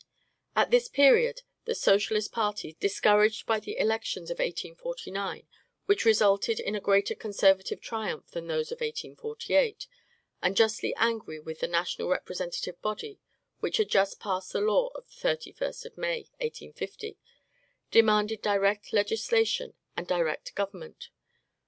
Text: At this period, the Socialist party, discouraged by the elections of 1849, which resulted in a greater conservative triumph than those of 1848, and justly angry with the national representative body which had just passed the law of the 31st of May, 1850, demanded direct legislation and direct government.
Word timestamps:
At 0.55 0.71
this 0.71 0.87
period, 0.87 1.41
the 1.65 1.75
Socialist 1.75 2.31
party, 2.31 2.75
discouraged 2.79 3.45
by 3.45 3.59
the 3.59 3.77
elections 3.77 4.31
of 4.31 4.39
1849, 4.39 5.47
which 5.85 6.05
resulted 6.05 6.59
in 6.59 6.73
a 6.73 6.79
greater 6.81 7.13
conservative 7.13 7.79
triumph 7.79 8.31
than 8.31 8.47
those 8.47 8.71
of 8.71 8.77
1848, 8.81 9.85
and 10.41 10.57
justly 10.57 10.95
angry 10.95 11.39
with 11.39 11.59
the 11.59 11.67
national 11.67 12.09
representative 12.09 12.81
body 12.81 13.19
which 13.59 13.77
had 13.77 13.89
just 13.89 14.19
passed 14.19 14.53
the 14.53 14.59
law 14.59 14.87
of 14.95 15.05
the 15.05 15.27
31st 15.27 15.85
of 15.85 15.97
May, 15.99 16.21
1850, 16.39 17.19
demanded 17.91 18.41
direct 18.41 18.93
legislation 18.93 19.75
and 19.95 20.07
direct 20.07 20.55
government. 20.55 21.09